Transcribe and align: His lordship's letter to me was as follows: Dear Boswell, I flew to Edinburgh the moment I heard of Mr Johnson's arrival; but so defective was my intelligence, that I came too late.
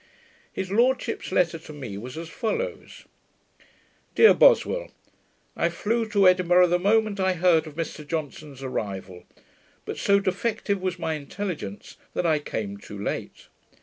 His 0.51 0.71
lordship's 0.71 1.31
letter 1.31 1.59
to 1.59 1.71
me 1.73 1.95
was 1.95 2.17
as 2.17 2.27
follows: 2.27 3.05
Dear 4.15 4.33
Boswell, 4.33 4.89
I 5.55 5.69
flew 5.69 6.09
to 6.09 6.27
Edinburgh 6.27 6.69
the 6.69 6.79
moment 6.79 7.19
I 7.19 7.33
heard 7.33 7.67
of 7.67 7.75
Mr 7.75 8.07
Johnson's 8.07 8.63
arrival; 8.63 9.25
but 9.85 9.99
so 9.99 10.19
defective 10.19 10.81
was 10.81 10.97
my 10.97 11.13
intelligence, 11.13 11.97
that 12.15 12.25
I 12.25 12.39
came 12.39 12.77
too 12.77 12.97
late. 12.97 13.45